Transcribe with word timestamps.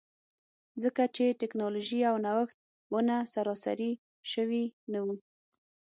ځکه 0.83 1.03
چې 1.15 1.37
ټکنالوژي 1.41 1.99
او 2.09 2.15
نوښت 2.25 2.57
ونه 2.93 3.17
سراسري 3.33 3.91
شوي 4.31 4.63
نه 4.91 4.99
وو. 5.05 5.15